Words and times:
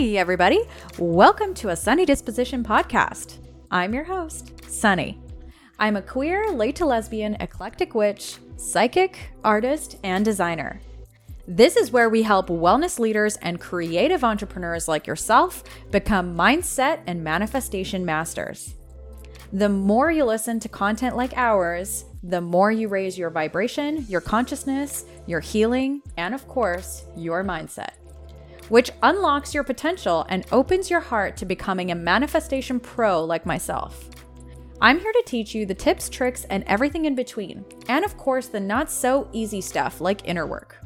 Hey, 0.00 0.16
everybody. 0.16 0.62
Welcome 0.98 1.52
to 1.56 1.68
a 1.68 1.76
Sunny 1.76 2.06
Disposition 2.06 2.64
podcast. 2.64 3.36
I'm 3.70 3.92
your 3.92 4.04
host, 4.04 4.50
Sunny. 4.66 5.20
I'm 5.78 5.94
a 5.94 6.00
queer, 6.00 6.50
late 6.52 6.74
to 6.76 6.86
lesbian, 6.86 7.34
eclectic 7.34 7.94
witch, 7.94 8.38
psychic, 8.56 9.18
artist, 9.44 9.98
and 10.02 10.24
designer. 10.24 10.80
This 11.46 11.76
is 11.76 11.90
where 11.90 12.08
we 12.08 12.22
help 12.22 12.48
wellness 12.48 12.98
leaders 12.98 13.36
and 13.42 13.60
creative 13.60 14.24
entrepreneurs 14.24 14.88
like 14.88 15.06
yourself 15.06 15.64
become 15.90 16.34
mindset 16.34 17.00
and 17.06 17.22
manifestation 17.22 18.02
masters. 18.02 18.76
The 19.52 19.68
more 19.68 20.10
you 20.10 20.24
listen 20.24 20.60
to 20.60 20.68
content 20.70 21.14
like 21.14 21.34
ours, 21.36 22.06
the 22.22 22.40
more 22.40 22.72
you 22.72 22.88
raise 22.88 23.18
your 23.18 23.28
vibration, 23.28 24.06
your 24.08 24.22
consciousness, 24.22 25.04
your 25.26 25.40
healing, 25.40 26.00
and 26.16 26.34
of 26.34 26.48
course, 26.48 27.04
your 27.18 27.44
mindset, 27.44 27.99
which 28.70 28.90
unlocks 29.02 29.52
your 29.52 29.64
potential 29.64 30.24
and 30.30 30.46
opens 30.50 30.88
your 30.88 31.00
heart 31.00 31.36
to 31.36 31.44
becoming 31.44 31.90
a 31.90 31.94
manifestation 31.94 32.80
pro 32.80 33.22
like 33.22 33.44
myself. 33.44 34.08
I'm 34.80 34.98
here 34.98 35.12
to 35.12 35.22
teach 35.26 35.54
you 35.54 35.66
the 35.66 35.74
tips, 35.74 36.08
tricks, 36.08 36.44
and 36.44 36.64
everything 36.66 37.04
in 37.04 37.14
between, 37.14 37.66
and 37.88 38.02
of 38.02 38.16
course, 38.16 38.46
the 38.46 38.60
not 38.60 38.90
so 38.90 39.28
easy 39.32 39.60
stuff 39.60 40.00
like 40.00 40.26
inner 40.26 40.46
work. 40.46 40.78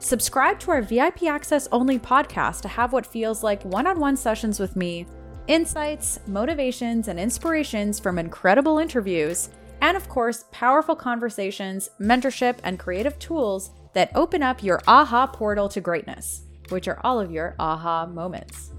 Subscribe 0.00 0.58
to 0.60 0.72
our 0.72 0.82
VIP 0.82 1.22
access 1.22 1.68
only 1.72 1.98
podcast 1.98 2.60
to 2.62 2.68
have 2.68 2.92
what 2.92 3.06
feels 3.06 3.42
like 3.42 3.64
one 3.64 3.86
on 3.86 3.98
one 3.98 4.16
sessions 4.16 4.60
with 4.60 4.76
me 4.76 5.06
insights, 5.46 6.20
motivations, 6.26 7.08
and 7.08 7.18
inspirations 7.18 7.98
from 7.98 8.18
incredible 8.18 8.78
interviews, 8.78 9.48
and 9.80 9.96
of 9.96 10.08
course, 10.08 10.44
powerful 10.50 10.94
conversations, 10.94 11.88
mentorship, 12.00 12.58
and 12.64 12.78
creative 12.78 13.18
tools 13.18 13.70
that 13.94 14.10
open 14.14 14.42
up 14.42 14.62
your 14.62 14.80
aha 14.86 15.26
portal 15.26 15.68
to 15.68 15.80
greatness, 15.80 16.42
which 16.72 16.88
are 16.88 16.98
all 17.04 17.20
of 17.20 17.30
your 17.30 17.54
aha 17.58 18.06
moments. 18.06 18.72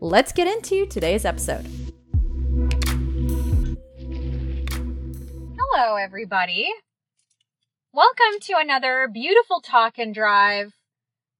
Let's 0.00 0.32
get 0.32 0.48
into 0.48 0.86
today's 0.86 1.24
episode. 1.24 1.66
Hello, 5.58 5.96
everybody. 5.96 6.68
Welcome 7.92 8.40
to 8.42 8.54
another 8.58 9.08
beautiful 9.12 9.60
talk 9.60 9.98
and 9.98 10.14
drive. 10.14 10.72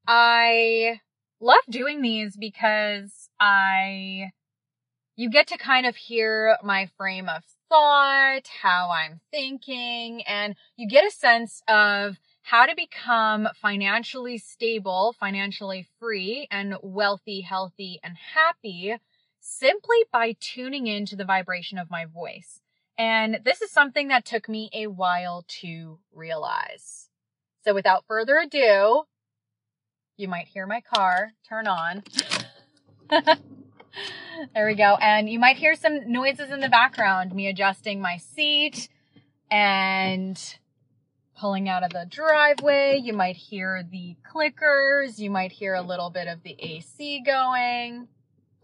I 0.07 1.01
love 1.41 1.63
doing 1.69 2.03
these 2.03 2.37
because 2.37 3.29
I 3.41 4.33
you 5.17 5.31
get 5.31 5.47
to 5.49 5.57
kind 5.57 5.87
of 5.87 5.97
hear 5.97 6.59
my 6.63 6.91
frame 6.99 7.29
of 7.29 7.43
thought, 7.71 8.49
how 8.63 8.91
I'm 8.91 9.21
thinking, 9.31 10.23
and 10.27 10.55
you 10.77 10.89
get 10.89 11.07
a 11.07 11.11
sense 11.11 11.63
of 11.67 12.17
how 12.47 12.65
to 12.65 12.77
become 12.77 13.49
financially 13.61 14.39
stable, 14.39 15.17
financially 15.19 15.85
free, 15.99 16.47
and 16.49 16.77
wealthy, 16.81 17.41
healthy, 17.41 17.99
and 18.05 18.17
happy 18.35 18.95
simply 19.41 19.97
by 20.13 20.37
tuning 20.39 20.87
into 20.87 21.17
the 21.17 21.25
vibration 21.25 21.77
of 21.77 21.91
my 21.91 22.05
voice. 22.05 22.61
And 22.97 23.41
this 23.45 23.63
is 23.63 23.73
something 23.73 24.07
that 24.09 24.25
took 24.25 24.49
me 24.49 24.71
a 24.73 24.87
while 24.87 25.45
to 25.61 25.99
realize. 26.15 27.09
So 27.65 27.75
without 27.75 28.05
further 28.07 28.39
ado, 28.39 29.03
you 30.17 30.29
might 30.29 30.47
hear 30.47 30.69
my 30.69 30.83
car 30.83 31.33
turn 31.49 31.67
on. 31.67 32.05
there 34.55 34.67
we 34.67 34.77
go. 34.77 34.97
And 35.01 35.29
you 35.29 35.41
might 35.41 35.57
hear 35.57 35.75
some 35.75 36.13
noises 36.13 36.53
in 36.53 36.61
the 36.61 36.69
background, 36.69 37.35
me 37.35 37.49
adjusting 37.49 38.01
my 38.01 38.19
seat 38.19 38.89
and 39.51 40.41
pulling 41.39 41.69
out 41.69 41.83
of 41.83 41.91
the 41.91 42.07
driveway. 42.09 43.01
You 43.03 43.13
might 43.13 43.37
hear 43.37 43.83
the 43.91 44.17
clickers. 44.33 45.19
You 45.19 45.31
might 45.31 45.53
hear 45.53 45.75
a 45.75 45.83
little 45.83 46.11
bit 46.11 46.29
of 46.29 46.43
the 46.43 46.57
AC 46.59 47.23
going. 47.25 48.09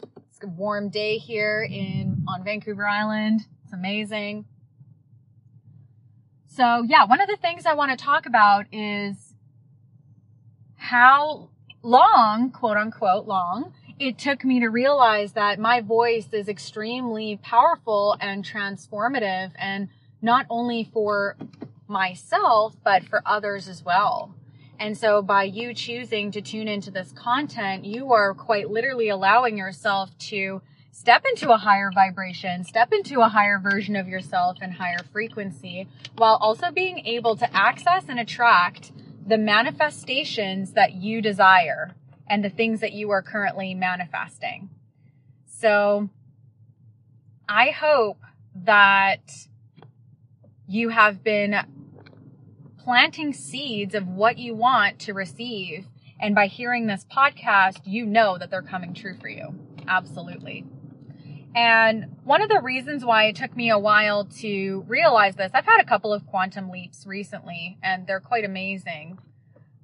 It's 0.02 0.42
a 0.42 0.46
warm 0.46 0.88
day 0.88 1.18
here 1.18 1.62
in 1.62 2.24
on 2.28 2.44
Vancouver 2.44 2.86
Island. 2.86 3.42
It's 3.64 3.72
amazing. 3.72 4.46
So 6.46 6.82
yeah, 6.86 7.04
one 7.04 7.20
of 7.20 7.28
the 7.28 7.36
things 7.36 7.66
I 7.66 7.74
want 7.74 7.98
to 7.98 8.04
talk 8.04 8.26
about 8.26 8.66
is 8.72 9.34
how 10.76 11.50
long, 11.82 12.50
quote 12.50 12.76
unquote, 12.76 13.26
long 13.26 13.72
it 13.98 14.18
took 14.18 14.44
me 14.44 14.60
to 14.60 14.68
realize 14.68 15.32
that 15.32 15.60
my 15.60 15.80
voice 15.80 16.28
is 16.32 16.48
extremely 16.48 17.38
powerful 17.42 18.16
and 18.20 18.44
transformative 18.44 19.52
and 19.56 19.88
not 20.20 20.46
only 20.50 20.90
for 20.92 21.36
myself, 21.92 22.74
but 22.82 23.04
for 23.04 23.22
others 23.24 23.68
as 23.68 23.84
well. 23.84 24.34
And 24.80 24.98
so 24.98 25.22
by 25.22 25.44
you 25.44 25.74
choosing 25.74 26.32
to 26.32 26.40
tune 26.40 26.66
into 26.66 26.90
this 26.90 27.12
content, 27.12 27.84
you 27.84 28.12
are 28.12 28.34
quite 28.34 28.70
literally 28.70 29.10
allowing 29.10 29.56
yourself 29.56 30.16
to 30.30 30.60
step 30.90 31.24
into 31.24 31.52
a 31.52 31.56
higher 31.56 31.90
vibration, 31.94 32.64
step 32.64 32.92
into 32.92 33.20
a 33.20 33.28
higher 33.28 33.58
version 33.58 33.94
of 33.94 34.08
yourself 34.08 34.58
and 34.60 34.74
higher 34.74 34.98
frequency, 35.12 35.86
while 36.16 36.36
also 36.40 36.70
being 36.72 37.06
able 37.06 37.36
to 37.36 37.56
access 37.56 38.04
and 38.08 38.18
attract 38.18 38.90
the 39.24 39.38
manifestations 39.38 40.72
that 40.72 40.94
you 40.94 41.22
desire 41.22 41.94
and 42.28 42.44
the 42.44 42.50
things 42.50 42.80
that 42.80 42.92
you 42.92 43.10
are 43.10 43.22
currently 43.22 43.74
manifesting. 43.74 44.68
So 45.46 46.08
I 47.48 47.70
hope 47.70 48.18
that 48.54 49.46
you 50.66 50.88
have 50.88 51.22
been 51.22 51.56
planting 52.84 53.32
seeds 53.32 53.94
of 53.94 54.08
what 54.08 54.38
you 54.38 54.54
want 54.54 54.98
to 55.00 55.12
receive. 55.12 55.86
And 56.20 56.34
by 56.34 56.46
hearing 56.46 56.86
this 56.86 57.06
podcast, 57.10 57.80
you 57.84 58.06
know 58.06 58.38
that 58.38 58.50
they're 58.50 58.62
coming 58.62 58.94
true 58.94 59.16
for 59.20 59.28
you. 59.28 59.54
Absolutely. 59.86 60.64
And 61.54 62.16
one 62.24 62.40
of 62.40 62.48
the 62.48 62.60
reasons 62.60 63.04
why 63.04 63.24
it 63.24 63.36
took 63.36 63.54
me 63.54 63.70
a 63.70 63.78
while 63.78 64.24
to 64.40 64.84
realize 64.88 65.36
this, 65.36 65.50
I've 65.52 65.66
had 65.66 65.80
a 65.80 65.84
couple 65.84 66.12
of 66.12 66.26
quantum 66.26 66.70
leaps 66.70 67.06
recently 67.06 67.78
and 67.82 68.06
they're 68.06 68.20
quite 68.20 68.44
amazing. 68.44 69.18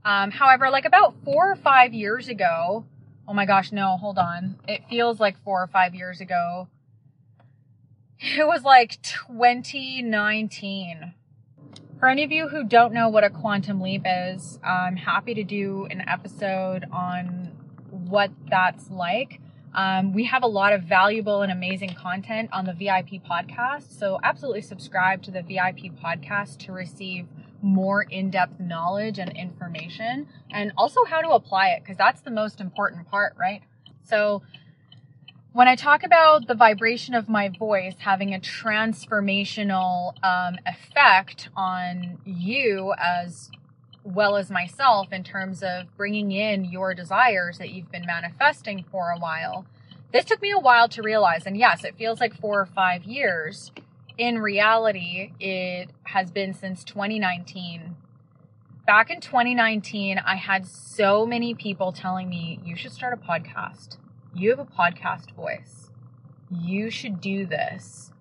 Um, 0.04 0.30
however, 0.30 0.70
like 0.70 0.86
about 0.86 1.14
four 1.24 1.50
or 1.50 1.56
five 1.56 1.92
years 1.92 2.28
ago, 2.28 2.86
oh 3.26 3.34
my 3.34 3.44
gosh, 3.44 3.72
no, 3.72 3.98
hold 3.98 4.18
on. 4.18 4.58
It 4.66 4.84
feels 4.88 5.20
like 5.20 5.42
four 5.44 5.62
or 5.62 5.66
five 5.66 5.94
years 5.94 6.20
ago. 6.20 6.68
It 8.20 8.46
was 8.46 8.64
like 8.64 9.00
2019. 9.02 11.14
For 11.98 12.08
any 12.08 12.22
of 12.22 12.30
you 12.30 12.46
who 12.46 12.62
don't 12.62 12.92
know 12.92 13.08
what 13.08 13.24
a 13.24 13.30
quantum 13.30 13.80
leap 13.80 14.02
is, 14.06 14.60
I'm 14.62 14.94
happy 14.94 15.34
to 15.34 15.42
do 15.42 15.88
an 15.90 16.08
episode 16.08 16.84
on 16.92 17.50
what 17.90 18.30
that's 18.48 18.88
like. 18.88 19.40
Um, 19.74 20.12
we 20.12 20.24
have 20.26 20.44
a 20.44 20.46
lot 20.46 20.72
of 20.72 20.84
valuable 20.84 21.42
and 21.42 21.50
amazing 21.50 21.94
content 21.94 22.50
on 22.52 22.66
the 22.66 22.72
VIP 22.72 23.24
podcast. 23.28 23.98
So 23.98 24.20
absolutely 24.22 24.62
subscribe 24.62 25.22
to 25.24 25.32
the 25.32 25.42
VIP 25.42 25.92
podcast 26.00 26.58
to 26.66 26.72
receive 26.72 27.26
more 27.62 28.02
in-depth 28.02 28.60
knowledge 28.60 29.18
and 29.18 29.36
information 29.36 30.28
and 30.52 30.70
also 30.76 31.04
how 31.04 31.20
to 31.20 31.30
apply 31.30 31.70
it 31.70 31.82
because 31.82 31.96
that's 31.96 32.20
the 32.20 32.30
most 32.30 32.60
important 32.60 33.08
part, 33.08 33.34
right? 33.36 33.62
So 34.04 34.42
when 35.52 35.68
I 35.68 35.74
talk 35.74 36.04
about 36.04 36.46
the 36.46 36.54
vibration 36.54 37.14
of 37.14 37.28
my 37.28 37.48
voice 37.48 37.94
having 37.98 38.34
a 38.34 38.38
transformational 38.38 40.12
um, 40.22 40.58
effect 40.66 41.48
on 41.56 42.18
you 42.24 42.94
as 42.98 43.50
well 44.04 44.36
as 44.36 44.50
myself 44.50 45.12
in 45.12 45.24
terms 45.24 45.62
of 45.62 45.94
bringing 45.96 46.32
in 46.32 46.64
your 46.64 46.94
desires 46.94 47.58
that 47.58 47.70
you've 47.70 47.90
been 47.90 48.06
manifesting 48.06 48.84
for 48.90 49.10
a 49.10 49.18
while, 49.18 49.66
this 50.12 50.24
took 50.24 50.40
me 50.40 50.50
a 50.50 50.58
while 50.58 50.88
to 50.88 51.02
realize. 51.02 51.44
And 51.46 51.56
yes, 51.56 51.84
it 51.84 51.96
feels 51.96 52.20
like 52.20 52.34
four 52.34 52.60
or 52.60 52.66
five 52.66 53.04
years 53.04 53.70
in 54.18 54.40
reality, 54.40 55.32
it 55.38 55.90
has 56.02 56.30
been 56.30 56.52
since 56.52 56.82
2019. 56.82 57.96
Back 58.84 59.10
in 59.10 59.20
2019, 59.20 60.18
I 60.18 60.34
had 60.34 60.66
so 60.66 61.24
many 61.24 61.54
people 61.54 61.92
telling 61.92 62.28
me, 62.28 62.58
you 62.64 62.74
should 62.74 62.92
start 62.92 63.12
a 63.12 63.16
podcast. 63.16 63.96
You 64.34 64.50
have 64.50 64.58
a 64.58 64.64
podcast 64.64 65.32
voice. 65.32 65.90
You 66.50 66.90
should 66.90 67.20
do 67.20 67.46
this. 67.46 68.12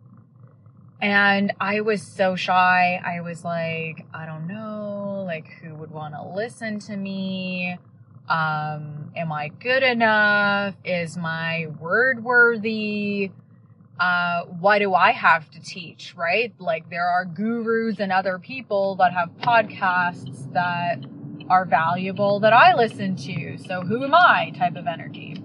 And 1.01 1.53
I 1.59 1.81
was 1.81 2.01
so 2.01 2.35
shy. 2.35 3.01
I 3.03 3.21
was 3.21 3.43
like, 3.43 4.05
I 4.13 4.25
don't 4.25 4.47
know, 4.47 5.23
like 5.25 5.47
who 5.61 5.75
would 5.75 5.91
want 5.91 6.15
to 6.15 6.27
listen 6.27 6.79
to 6.79 6.97
me? 6.97 7.77
Um, 8.27 9.11
am 9.15 9.31
I 9.31 9.49
good 9.59 9.83
enough? 9.83 10.75
Is 10.83 11.17
my 11.17 11.67
word 11.79 12.23
worthy? 12.23 13.31
uh, 13.99 14.43
why 14.59 14.79
do 14.79 14.93
I 14.93 15.11
have 15.11 15.49
to 15.51 15.59
teach, 15.59 16.13
right? 16.15 16.53
Like 16.59 16.89
there 16.89 17.07
are 17.07 17.25
gurus 17.25 17.99
and 17.99 18.11
other 18.11 18.37
people 18.39 18.95
that 18.97 19.13
have 19.13 19.29
podcasts 19.37 20.51
that 20.53 21.03
are 21.49 21.65
valuable 21.65 22.39
that 22.41 22.53
I 22.53 22.75
listen 22.75 23.15
to. 23.15 23.57
So 23.57 23.81
who 23.81 24.03
am 24.03 24.13
I 24.13 24.51
type 24.55 24.75
of 24.75 24.85
energy. 24.87 25.35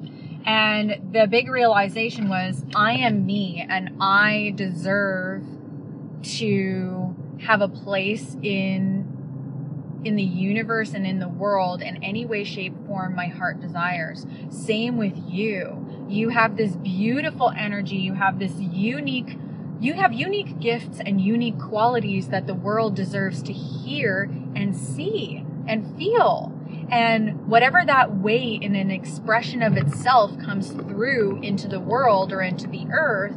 And 0.44 1.12
the 1.12 1.26
big 1.26 1.48
realization 1.48 2.28
was 2.28 2.64
I 2.74 2.94
am 2.94 3.26
me 3.26 3.64
and 3.68 3.96
I 4.00 4.52
deserve 4.56 5.44
to 6.22 7.16
have 7.40 7.60
a 7.60 7.68
place 7.68 8.36
in 8.42 9.12
in 10.04 10.16
the 10.16 10.22
universe 10.22 10.94
and 10.94 11.06
in 11.06 11.18
the 11.18 11.28
world 11.28 11.80
in 11.80 12.02
any 12.02 12.24
way, 12.24 12.44
shape, 12.44 12.74
form 12.86 13.14
my 13.14 13.26
heart 13.26 13.60
desires. 13.60 14.26
Same 14.50 14.96
with 14.96 15.14
you. 15.28 16.06
You 16.08 16.30
have 16.30 16.56
this 16.56 16.74
beautiful 16.76 17.52
energy. 17.56 17.96
You 17.96 18.14
have 18.14 18.38
this 18.38 18.52
unique, 18.58 19.38
you 19.80 19.94
have 19.94 20.12
unique 20.12 20.58
gifts 20.58 20.98
and 21.04 21.20
unique 21.20 21.58
qualities 21.58 22.28
that 22.28 22.46
the 22.46 22.54
world 22.54 22.96
deserves 22.96 23.42
to 23.44 23.52
hear 23.52 24.28
and 24.56 24.76
see 24.76 25.44
and 25.68 25.96
feel. 25.96 26.51
And 26.90 27.48
whatever 27.48 27.82
that 27.84 28.16
weight 28.16 28.62
in 28.62 28.74
an 28.74 28.90
expression 28.90 29.62
of 29.62 29.76
itself 29.76 30.38
comes 30.38 30.70
through 30.70 31.40
into 31.42 31.68
the 31.68 31.80
world 31.80 32.32
or 32.32 32.40
into 32.42 32.66
the 32.66 32.86
earth, 32.92 33.36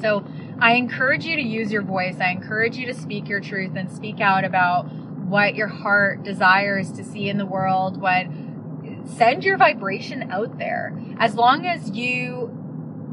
So 0.00 0.24
I 0.58 0.74
encourage 0.74 1.24
you 1.24 1.36
to 1.36 1.42
use 1.42 1.72
your 1.72 1.82
voice. 1.82 2.16
I 2.20 2.30
encourage 2.30 2.76
you 2.76 2.86
to 2.86 2.94
speak 2.94 3.28
your 3.28 3.40
truth 3.40 3.72
and 3.76 3.90
speak 3.90 4.20
out 4.20 4.44
about 4.44 4.90
what 5.30 5.54
your 5.54 5.68
heart 5.68 6.22
desires 6.22 6.92
to 6.92 7.04
see 7.04 7.28
in 7.28 7.38
the 7.38 7.46
world, 7.46 8.00
what 8.00 8.26
send 9.16 9.44
your 9.44 9.56
vibration 9.56 10.30
out 10.30 10.58
there. 10.58 10.92
As 11.18 11.34
long 11.34 11.66
as 11.66 11.90
you 11.90 12.56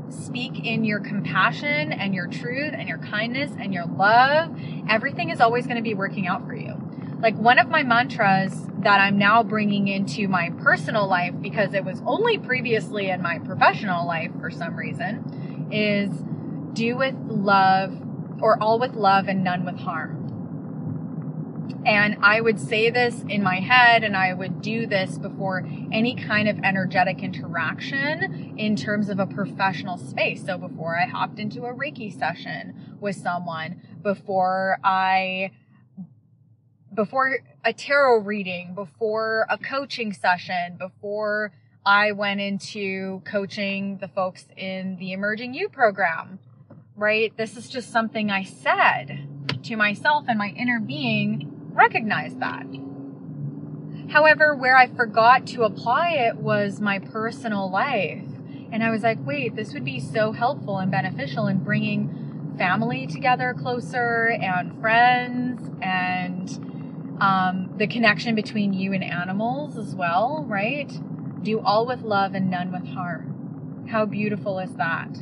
speak 0.10 0.66
in 0.66 0.84
your 0.84 1.00
compassion 1.00 1.92
and 1.92 2.14
your 2.14 2.28
truth 2.28 2.74
and 2.74 2.88
your 2.88 2.98
kindness 2.98 3.52
and 3.60 3.74
your 3.74 3.86
love, 3.86 4.58
everything 4.90 5.30
is 5.30 5.42
always 5.42 5.66
going 5.66 5.78
to 5.78 5.84
be 5.84 5.94
working 5.94 6.28
out 6.28 6.46
for 6.46 6.56
you. 6.56 6.75
Like 7.19 7.36
one 7.36 7.60
of 7.60 7.69
my 7.69 7.84
mantras 7.84 8.68
that 8.80 9.00
I'm 9.00 9.18
now 9.18 9.44
bringing 9.44 9.88
into 9.88 10.28
my 10.28 10.52
personal 10.62 11.08
life 11.08 11.34
because 11.42 11.74
it 11.74 11.84
was 11.84 12.02
only 12.06 12.38
previously 12.38 13.10
in 13.10 13.22
my 13.22 13.40
professional 13.40 14.06
life 14.06 14.31
for 14.40 14.52
some 14.52 14.75
reason 14.75 15.69
is 15.72 16.10
do 16.74 16.96
with 16.96 17.16
love 17.28 18.00
or 18.40 18.62
all 18.62 18.80
with 18.80 18.94
love 18.94 19.28
and 19.28 19.44
none 19.44 19.66
with 19.66 19.80
harm. 19.80 20.17
And 21.86 22.18
I 22.22 22.42
would 22.42 22.60
say 22.60 22.90
this 22.90 23.24
in 23.30 23.42
my 23.42 23.60
head 23.60 24.04
and 24.04 24.16
I 24.16 24.34
would 24.34 24.62
do 24.62 24.86
this 24.88 25.18
before 25.18 25.66
any 25.92 26.16
kind 26.16 26.50
of 26.50 26.60
energetic 26.64 27.24
interaction 27.24 28.56
in 28.58 28.75
terms 28.75 29.10
of 29.10 29.19
a 29.19 29.25
professional 29.25 29.98
space. 29.98 30.46
So 30.46 30.58
before 30.58 30.98
I 30.98 31.06
hopped 31.06 31.40
into 31.40 31.64
a 31.64 31.74
Reiki 31.74 32.18
session 32.18 32.98
with 33.00 33.16
someone, 33.16 33.81
before 34.02 34.80
I, 34.84 35.52
before 36.94 37.38
a 37.64 37.74
tarot 37.74 38.19
reading, 38.19 38.74
before 38.75 39.46
a 39.50 39.58
coaching 39.58 40.12
session, 40.14 40.78
before 40.78 41.54
I 41.86 42.12
went 42.12 42.42
into 42.42 43.22
coaching 43.24 43.98
the 44.00 44.10
folks 44.10 44.46
in 44.58 44.98
the 44.98 45.14
Emerging 45.14 45.54
You 45.54 45.69
program, 45.69 46.40
right? 46.98 47.36
This 47.38 47.56
is 47.56 47.69
just 47.69 47.92
something 47.92 48.30
I 48.30 48.44
said 48.44 49.25
to 49.64 49.75
myself 49.78 50.25
and 50.28 50.38
my 50.38 50.50
inner 50.50 50.81
being 50.81 51.56
recognize 51.77 52.35
that. 52.35 52.65
However, 54.09 54.56
where 54.56 54.75
I 54.75 54.88
forgot 54.88 55.45
to 55.47 55.63
apply 55.63 56.12
it 56.12 56.38
was 56.38 56.81
my 56.81 57.00
personal 57.00 57.69
life. 57.69 58.24
And 58.71 58.83
I 58.83 58.89
was 58.89 59.03
like, 59.03 59.18
wait, 59.25 59.56
this 59.56 59.74
would 59.74 59.85
be 59.85 60.00
so 60.00 60.31
helpful 60.31 60.77
and 60.77 60.91
beneficial 60.91 61.47
in 61.47 61.59
bringing 61.59 62.56
family 62.57 63.06
together 63.06 63.53
closer 63.53 64.29
and 64.41 64.79
friends 64.81 65.69
and 65.81 67.18
um, 67.21 67.74
the 67.77 67.88
connection 67.88 68.35
between 68.35 68.73
you 68.73 68.94
and 68.94 69.03
animals 69.03 69.77
as 69.77 69.95
well, 69.95 70.45
right? 70.47 70.91
Do 71.44 71.59
all 71.59 71.85
with 71.85 72.01
love 72.01 72.33
and 72.33 72.50
none 72.50 72.71
with 72.71 72.88
harm. 72.88 73.88
How 73.89 74.06
beautiful 74.06 74.59
is 74.59 74.73
that? 74.75 75.18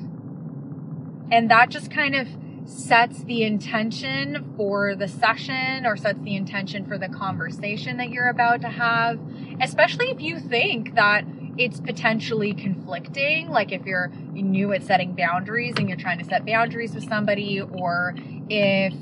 And 1.31 1.49
that 1.51 1.69
just 1.69 1.91
kind 1.91 2.15
of 2.15 2.27
sets 2.65 3.23
the 3.23 3.43
intention 3.43 4.53
for 4.57 4.95
the 4.95 5.07
session 5.07 5.85
or 5.85 5.95
sets 5.95 6.19
the 6.23 6.35
intention 6.35 6.85
for 6.85 6.97
the 6.97 7.07
conversation 7.07 7.97
that 7.97 8.09
you're 8.09 8.29
about 8.29 8.61
to 8.61 8.69
have, 8.69 9.19
especially 9.61 10.09
if 10.09 10.19
you 10.19 10.39
think 10.39 10.95
that 10.95 11.23
it's 11.57 11.79
potentially 11.79 12.53
conflicting, 12.53 13.49
like 13.49 13.71
if 13.71 13.85
you're 13.85 14.09
new 14.33 14.73
at 14.73 14.83
setting 14.83 15.15
boundaries 15.15 15.75
and 15.77 15.87
you're 15.87 15.97
trying 15.97 16.19
to 16.19 16.25
set 16.25 16.45
boundaries 16.45 16.93
with 16.93 17.07
somebody, 17.07 17.61
or 17.61 18.13
if 18.49 18.93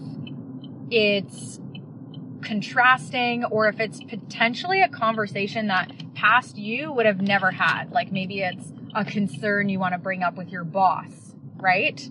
it's 0.92 1.59
contrasting, 2.44 3.45
or 3.45 3.68
if 3.69 3.80
it's 3.80 4.04
potentially 4.04 4.81
a 4.81 4.89
conversation 4.89 5.68
that 5.68 5.92
past 6.13 6.57
you 6.57 6.92
would 6.92 7.06
have 7.06 7.21
never 7.21 7.50
had, 7.51 7.92
like 7.92 8.12
maybe 8.12 8.42
it's 8.42 8.71
a 8.94 9.04
concern 9.04 9.69
you 9.69 9.80
want 9.80 9.94
to 9.94 9.98
bring 9.98 10.21
up 10.21 10.36
with 10.36 10.50
your 10.50 10.63
boss, 10.63 11.33
right? 11.56 12.07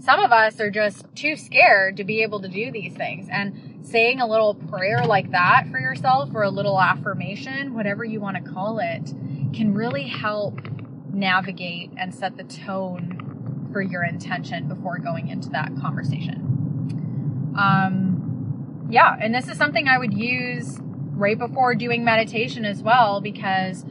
Some 0.00 0.20
of 0.20 0.32
us 0.32 0.60
are 0.60 0.70
just 0.70 1.04
too 1.14 1.36
scared 1.36 1.96
to 1.98 2.04
be 2.04 2.22
able 2.22 2.40
to 2.40 2.48
do 2.48 2.70
these 2.72 2.94
things. 2.94 3.28
And 3.30 3.80
saying 3.82 4.20
a 4.20 4.26
little 4.26 4.54
prayer 4.54 5.04
like 5.04 5.30
that 5.32 5.66
for 5.70 5.78
yourself 5.78 6.30
or 6.34 6.42
a 6.42 6.50
little 6.50 6.80
affirmation, 6.80 7.74
whatever 7.74 8.04
you 8.04 8.20
want 8.20 8.42
to 8.42 8.52
call 8.52 8.78
it, 8.78 9.12
can 9.52 9.74
really 9.74 10.04
help 10.04 10.60
navigate 11.12 11.90
and 11.96 12.14
set 12.14 12.36
the 12.36 12.44
tone 12.44 13.68
for 13.72 13.82
your 13.82 14.04
intention 14.04 14.68
before 14.68 14.98
going 14.98 15.28
into 15.28 15.48
that 15.50 15.70
conversation. 15.80 17.54
Um, 17.58 18.86
yeah, 18.90 19.16
and 19.20 19.34
this 19.34 19.48
is 19.48 19.58
something 19.58 19.88
I 19.88 19.98
would 19.98 20.14
use 20.14 20.78
right 21.12 21.38
before 21.38 21.74
doing 21.74 22.04
meditation 22.04 22.64
as 22.64 22.82
well 22.82 23.20
because 23.20 23.84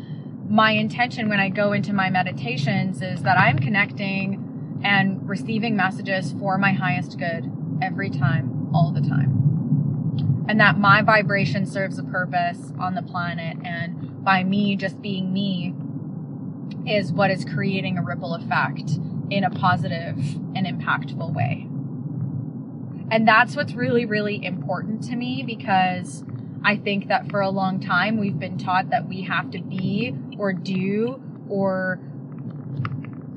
my 0.47 0.71
intention 0.71 1.29
when 1.29 1.39
I 1.39 1.50
go 1.50 1.73
into 1.73 1.94
my 1.94 2.09
meditations 2.09 3.01
is 3.01 3.21
that 3.21 3.38
I'm 3.38 3.59
connecting 3.59 4.49
and 4.83 5.27
receiving 5.27 5.75
messages 5.75 6.33
for 6.39 6.57
my 6.57 6.71
highest 6.71 7.17
good 7.17 7.51
every 7.81 8.09
time, 8.09 8.69
all 8.73 8.91
the 8.91 9.01
time. 9.01 10.45
And 10.47 10.59
that 10.59 10.77
my 10.77 11.01
vibration 11.01 11.65
serves 11.65 11.99
a 11.99 12.03
purpose 12.03 12.73
on 12.79 12.95
the 12.95 13.03
planet. 13.03 13.57
And 13.63 14.23
by 14.23 14.43
me 14.43 14.75
just 14.75 15.01
being 15.01 15.31
me 15.31 15.75
is 16.87 17.11
what 17.11 17.29
is 17.29 17.45
creating 17.45 17.97
a 17.97 18.03
ripple 18.03 18.33
effect 18.33 18.91
in 19.29 19.43
a 19.43 19.49
positive 19.49 20.17
and 20.55 20.65
impactful 20.65 21.33
way. 21.33 21.67
And 23.11 23.27
that's 23.27 23.55
what's 23.55 23.73
really, 23.73 24.05
really 24.05 24.43
important 24.43 25.03
to 25.03 25.15
me 25.15 25.43
because 25.45 26.23
I 26.63 26.77
think 26.77 27.07
that 27.07 27.29
for 27.29 27.41
a 27.41 27.50
long 27.50 27.79
time 27.79 28.17
we've 28.17 28.38
been 28.38 28.57
taught 28.57 28.89
that 28.89 29.07
we 29.07 29.24
have 29.24 29.51
to 29.51 29.62
be 29.62 30.15
or 30.38 30.53
do 30.53 31.21
or 31.48 32.00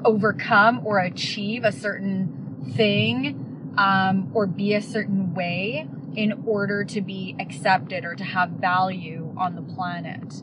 overcome 0.05 0.81
or 0.85 0.99
achieve 0.99 1.65
a 1.65 1.73
certain 1.73 2.73
thing 2.77 3.75
um, 3.77 4.31
or 4.35 4.47
be 4.47 4.75
a 4.75 4.83
certain 4.83 5.35
way 5.35 5.87
in 6.15 6.45
order 6.47 6.85
to 6.85 7.01
be 7.01 7.35
accepted 7.41 8.05
or 8.05 8.15
to 8.15 8.25
have 8.25 8.51
value 8.51 9.35
on 9.37 9.55
the 9.55 9.63
planet. 9.63 10.43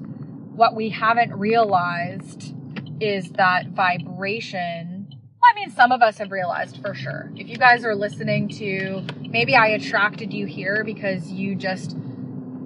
What 0.56 0.76
we 0.76 0.90
haven't 0.90 1.34
realized 1.34 2.54
is 3.00 3.30
that 3.34 3.68
vibration. 3.68 5.16
I 5.44 5.54
mean, 5.54 5.70
some 5.72 5.92
of 5.92 6.02
us 6.02 6.18
have 6.18 6.32
realized 6.32 6.82
for 6.82 6.94
sure. 6.94 7.32
If 7.36 7.48
you 7.48 7.58
guys 7.58 7.86
are 7.86 7.96
listening 7.96 8.50
to, 8.50 9.04
maybe 9.22 9.56
I 9.56 9.68
attracted 9.68 10.34
you 10.34 10.46
here 10.46 10.84
because 10.84 11.32
you 11.32 11.56
just 11.56 11.96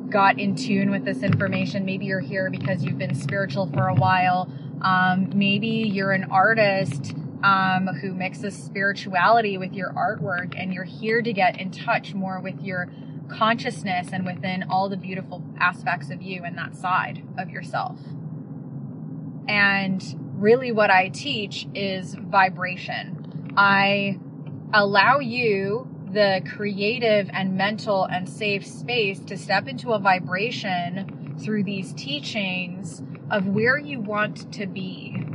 got 0.09 0.39
in 0.39 0.55
tune 0.55 0.91
with 0.91 1.05
this 1.05 1.23
information. 1.23 1.85
Maybe 1.85 2.05
you're 2.05 2.19
here 2.19 2.50
because 2.50 2.83
you've 2.83 2.97
been 2.97 3.15
spiritual 3.15 3.67
for 3.67 3.88
a 3.88 3.95
while. 3.95 4.50
Um, 4.83 5.31
maybe 5.33 5.67
you're 5.67 6.11
an 6.11 6.25
artist 6.25 7.13
um, 7.43 7.87
who 7.87 8.13
mixes 8.13 8.55
spirituality 8.55 9.57
with 9.57 9.73
your 9.73 9.91
artwork 9.93 10.55
and 10.57 10.73
you're 10.73 10.83
here 10.83 11.21
to 11.21 11.33
get 11.33 11.59
in 11.59 11.71
touch 11.71 12.13
more 12.13 12.39
with 12.39 12.61
your 12.61 12.89
consciousness 13.27 14.09
and 14.11 14.25
within 14.25 14.63
all 14.63 14.89
the 14.89 14.97
beautiful 14.97 15.43
aspects 15.57 16.09
of 16.09 16.21
you 16.21 16.43
and 16.43 16.57
that 16.57 16.75
side 16.75 17.23
of 17.37 17.49
yourself. 17.49 17.97
And 19.47 20.03
really, 20.37 20.71
what 20.71 20.89
I 20.89 21.09
teach 21.09 21.67
is 21.73 22.15
vibration. 22.15 23.53
I 23.57 24.19
allow 24.73 25.19
you 25.19 25.87
the 26.11 26.41
creative 26.55 27.29
and 27.33 27.57
mental 27.57 28.05
and 28.05 28.29
safe 28.29 28.65
space 28.65 29.19
to 29.19 29.37
step 29.37 29.67
into 29.67 29.93
a 29.93 29.99
vibration 29.99 31.35
through 31.39 31.63
these 31.63 31.93
teachings 31.93 33.01
of 33.33 33.47
where 33.47 33.79
you 33.79 33.99
want 33.99 34.53
to 34.53 34.67
be. 34.67 35.25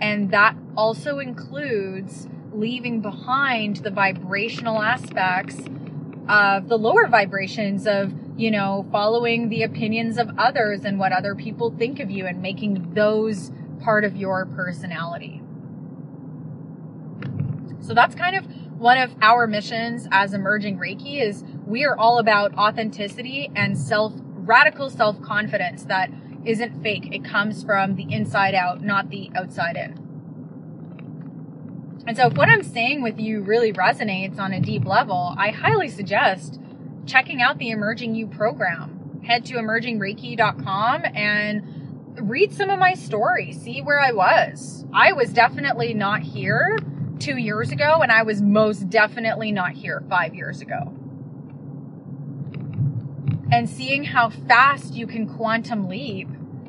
And 0.00 0.32
that 0.32 0.56
also 0.76 1.20
includes 1.20 2.26
leaving 2.52 3.00
behind 3.00 3.76
the 3.76 3.90
vibrational 3.90 4.82
aspects 4.82 5.56
of 6.28 6.68
the 6.68 6.76
lower 6.76 7.06
vibrations 7.06 7.86
of, 7.86 8.12
you 8.36 8.50
know, 8.50 8.84
following 8.90 9.48
the 9.48 9.62
opinions 9.62 10.18
of 10.18 10.30
others 10.36 10.84
and 10.84 10.98
what 10.98 11.12
other 11.12 11.36
people 11.36 11.72
think 11.78 12.00
of 12.00 12.10
you 12.10 12.26
and 12.26 12.42
making 12.42 12.92
those 12.94 13.52
part 13.80 14.04
of 14.04 14.16
your 14.16 14.44
personality. 14.44 15.40
So 17.80 17.94
that's 17.94 18.16
kind 18.16 18.34
of 18.34 18.46
one 18.80 18.98
of 18.98 19.14
our 19.22 19.46
missions 19.46 20.08
as 20.10 20.34
emerging 20.34 20.78
Reiki 20.78 21.22
is 21.22 21.44
we 21.66 21.84
are 21.84 21.96
all 21.96 22.18
about 22.18 22.52
authenticity 22.56 23.48
and 23.54 23.78
self, 23.78 24.12
radical 24.16 24.90
self 24.90 25.22
confidence 25.22 25.84
that 25.84 26.10
isn't 26.44 26.82
fake. 26.82 27.08
It 27.12 27.24
comes 27.24 27.62
from 27.62 27.96
the 27.96 28.12
inside 28.12 28.54
out, 28.54 28.82
not 28.82 29.10
the 29.10 29.30
outside 29.34 29.76
in. 29.76 30.02
And 32.06 32.16
so 32.16 32.26
if 32.26 32.34
what 32.34 32.48
I'm 32.48 32.62
saying 32.62 33.02
with 33.02 33.20
you 33.20 33.42
really 33.42 33.72
resonates 33.72 34.38
on 34.38 34.52
a 34.52 34.60
deep 34.60 34.84
level, 34.84 35.34
I 35.38 35.50
highly 35.50 35.88
suggest 35.88 36.60
checking 37.06 37.40
out 37.40 37.58
the 37.58 37.70
Emerging 37.70 38.14
You 38.14 38.26
program. 38.26 39.20
Head 39.24 39.44
to 39.46 39.54
emergingreiki.com 39.54 41.04
and 41.14 41.62
read 42.20 42.52
some 42.52 42.70
of 42.70 42.78
my 42.78 42.94
stories, 42.94 43.60
see 43.60 43.80
where 43.80 44.00
I 44.00 44.12
was. 44.12 44.84
I 44.92 45.12
was 45.12 45.32
definitely 45.32 45.94
not 45.94 46.22
here 46.22 46.76
two 47.18 47.38
years 47.38 47.70
ago, 47.70 48.00
and 48.02 48.10
I 48.10 48.24
was 48.24 48.42
most 48.42 48.90
definitely 48.90 49.52
not 49.52 49.72
here 49.72 50.02
five 50.08 50.34
years 50.34 50.60
ago. 50.60 50.92
And 53.52 53.68
seeing 53.68 54.02
how 54.02 54.30
fast 54.30 54.94
you 54.94 55.06
can 55.06 55.28
quantum 55.28 55.86
leap 55.86 56.26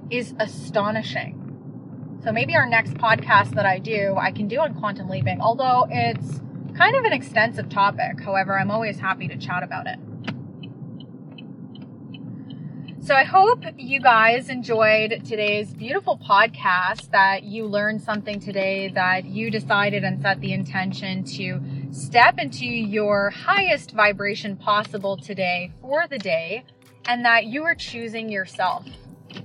is 0.09 0.35
astonishing. 0.37 2.19
So 2.25 2.33
maybe 2.33 2.57
our 2.57 2.67
next 2.67 2.95
podcast 2.95 3.51
that 3.51 3.65
I 3.65 3.79
do, 3.79 4.15
I 4.17 4.31
can 4.31 4.49
do 4.49 4.59
on 4.59 4.73
quantum 4.75 5.07
leaping, 5.07 5.39
although 5.39 5.87
it's 5.89 6.41
kind 6.77 6.97
of 6.97 7.05
an 7.05 7.13
extensive 7.13 7.69
topic. 7.69 8.21
However, 8.21 8.59
I'm 8.59 8.69
always 8.69 8.99
happy 8.99 9.29
to 9.29 9.37
chat 9.37 9.63
about 9.63 9.87
it. 9.87 9.97
So 13.01 13.15
I 13.15 13.23
hope 13.25 13.63
you 13.77 13.99
guys 13.99 14.47
enjoyed 14.47 15.25
today's 15.25 15.73
beautiful 15.73 16.17
podcast, 16.17 17.11
that 17.11 17.43
you 17.43 17.65
learned 17.65 18.01
something 18.01 18.39
today, 18.39 18.89
that 18.95 19.25
you 19.25 19.51
decided 19.51 20.05
and 20.05 20.21
set 20.21 20.39
the 20.39 20.53
intention 20.53 21.25
to 21.25 21.61
step 21.91 22.37
into 22.37 22.65
your 22.65 23.29
highest 23.29 23.91
vibration 23.91 24.55
possible 24.55 25.17
today 25.17 25.71
for 25.81 26.07
the 26.09 26.17
day, 26.17 26.63
and 27.05 27.25
that 27.25 27.45
you 27.45 27.63
are 27.63 27.75
choosing 27.75 28.29
yourself. 28.29 28.85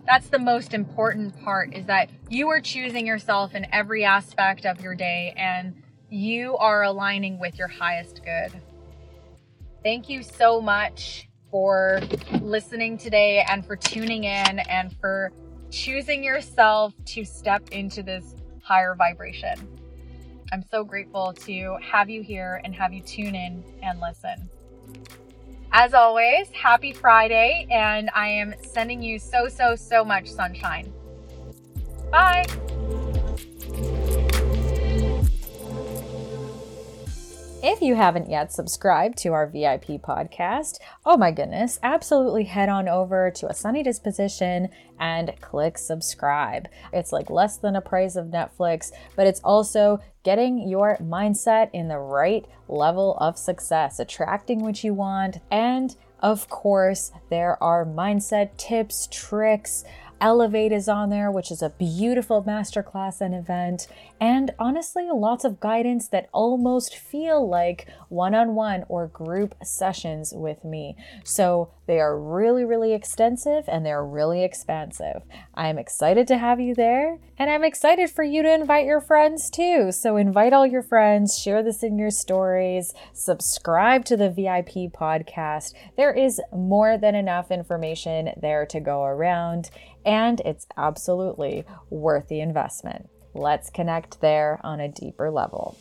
That's 0.07 0.29
the 0.29 0.39
most 0.39 0.75
important 0.75 1.39
part 1.43 1.75
is 1.75 1.87
that 1.87 2.11
you 2.29 2.49
are 2.49 2.61
choosing 2.61 3.07
yourself 3.07 3.55
in 3.55 3.67
every 3.73 4.05
aspect 4.05 4.67
of 4.67 4.81
your 4.81 4.95
day 4.95 5.35
and 5.37 5.83
you 6.11 6.57
are 6.57 6.83
aligning 6.83 7.39
with 7.39 7.59
your 7.59 7.69
highest 7.69 8.23
good. 8.25 8.61
Thank 9.83 10.09
you 10.09 10.23
so 10.23 10.61
much 10.61 11.29
for 11.51 12.01
listening 12.41 12.99
today 12.99 13.45
and 13.49 13.65
for 13.65 13.77
tuning 13.77 14.25
in 14.25 14.59
and 14.59 14.95
for 15.01 15.33
choosing 15.71 16.23
yourself 16.23 16.95
to 17.07 17.25
step 17.25 17.69
into 17.71 18.03
this 18.03 18.35
higher 18.63 18.95
vibration. 18.95 19.57
I'm 20.53 20.65
so 20.71 20.85
grateful 20.85 21.35
to 21.47 21.77
have 21.83 22.09
you 22.09 22.23
here 22.23 22.61
and 22.65 22.75
have 22.75 22.93
you 22.93 23.03
tune 23.03 23.35
in 23.35 23.63
and 23.83 24.01
listen. 24.01 24.49
As 25.73 25.93
always, 25.93 26.49
happy 26.51 26.93
Friday, 26.93 27.67
and 27.71 28.09
I 28.15 28.29
am 28.29 28.55
sending 28.63 29.03
you 29.03 29.19
so, 29.19 29.49
so, 29.49 29.77
so 29.77 30.05
much 30.05 30.29
sunshine. 30.29 30.93
Bye. 32.11 32.47
If 37.61 37.83
you 37.83 37.97
haven't 37.97 38.31
yet 38.31 38.53
subscribed 38.53 39.19
to 39.19 39.33
our 39.33 39.49
VIP 39.49 40.01
podcast, 40.01 40.79
oh 41.05 41.17
my 41.17 41.33
goodness, 41.33 41.81
absolutely 41.83 42.45
head 42.45 42.69
on 42.69 42.89
over 42.89 43.33
to 43.33 43.49
A 43.49 43.55
Sunny 43.55 43.83
Disposition 43.83 44.69
and 45.01 45.35
click 45.41 45.77
subscribe. 45.77 46.69
It's 46.93 47.11
like 47.11 47.31
less 47.31 47.57
than 47.57 47.75
a 47.75 47.81
price 47.81 48.15
of 48.15 48.27
Netflix, 48.27 48.93
but 49.17 49.27
it's 49.27 49.41
also 49.41 49.99
getting 50.23 50.69
your 50.69 50.99
mindset 50.99 51.71
in 51.73 51.89
the 51.89 51.99
right 51.99 52.47
level 52.69 53.17
of 53.19 53.37
success, 53.37 53.99
attracting 53.99 54.61
what 54.61 54.85
you 54.85 54.95
want, 54.95 55.39
and 55.51 55.97
of 56.21 56.49
course, 56.49 57.13
there 57.31 57.63
are 57.63 57.85
mindset 57.85 58.57
tips, 58.57 59.09
tricks, 59.11 59.85
Elevate 60.21 60.73
is 60.73 60.89
on 60.89 61.11
there, 61.11 61.31
which 61.31 61.51
is 61.51 61.63
a 61.63 61.71
beautiful 61.71 62.43
masterclass 62.43 63.21
and 63.21 63.35
event, 63.35 63.87
and 64.21 64.53
honestly, 64.59 65.09
lots 65.13 65.45
of 65.45 65.61
guidance 65.61 66.09
that 66.09 66.29
almost 66.33 66.97
feel 66.97 67.49
like 67.49 67.87
one 68.09 68.35
on 68.35 68.55
one 68.55 68.85
or 68.89 69.07
group 69.07 69.55
sessions 69.63 70.33
with 70.35 70.65
me. 70.65 70.97
So 71.25 71.71
they 71.89 72.01
are 72.01 72.21
really, 72.21 72.67
really 72.67 72.93
extensive 72.93 73.65
and 73.67 73.85
they're 73.85 74.05
really 74.05 74.45
expansive. 74.45 75.23
I'm 75.55 75.79
excited 75.79 76.29
to 76.29 76.37
have 76.37 76.61
you 76.61 76.75
there, 76.75 77.19
and 77.39 77.51
I'm 77.51 77.65
excited 77.65 78.11
for 78.11 78.23
you 78.23 78.43
to 78.43 78.55
invite 78.55 78.85
your 78.85 79.01
friends 79.01 79.49
too. 79.49 79.91
So 79.91 80.19
invite 80.19 80.53
all 80.53 80.67
your 80.67 80.83
friends, 80.83 81.39
share 81.39 81.63
this 81.63 81.83
in 81.83 81.99
your 81.99 82.11
stories, 82.11 82.93
subscribe 83.15 84.05
to 84.05 84.19
the 84.19 84.29
VIP 84.29 84.93
podcast. 84.93 85.73
There 85.97 86.13
is 86.13 86.43
more 86.53 86.99
than 86.99 87.15
enough 87.15 87.51
information 87.51 88.33
there 88.41 88.67
to 88.67 88.81
go 88.81 89.05
around 89.05 89.71
and 90.05 90.41
it's 90.45 90.67
absolutely 90.77 91.65
worth 91.89 92.29
the 92.29 92.41
investment. 92.41 93.09
Let's 93.33 93.71
connect 93.71 94.21
there 94.21 94.61
on 94.63 94.79
a 94.79 94.89
deeper 94.89 95.31
level. 95.31 95.77